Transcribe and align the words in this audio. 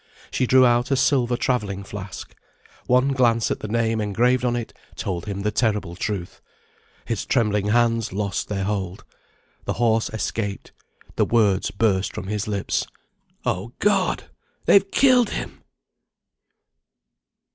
She 0.31 0.47
drew 0.47 0.65
out 0.65 0.89
a 0.89 0.95
silver 0.95 1.37
travelling 1.37 1.83
flask. 1.83 2.33
One 2.87 3.09
glance 3.09 3.51
at 3.51 3.59
the 3.59 3.67
name 3.67 4.01
engraved 4.01 4.43
on 4.43 4.55
it 4.55 4.73
told 4.95 5.27
him 5.27 5.41
the 5.43 5.51
terrible 5.51 5.95
truth. 5.95 6.41
His 7.05 7.23
trembling 7.23 7.67
hands 7.67 8.11
lost 8.11 8.47
their 8.49 8.63
hold. 8.63 9.03
The 9.65 9.73
horse 9.73 10.09
escaped; 10.09 10.71
the 11.17 11.25
words 11.25 11.69
burst 11.69 12.15
from 12.15 12.25
his 12.29 12.47
lips: 12.47 12.87
"Oh, 13.45 13.73
God, 13.77 14.23
they've 14.65 14.89
killed 14.89 15.29
him!" 15.29 15.63